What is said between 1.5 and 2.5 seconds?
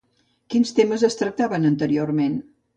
anteriorment?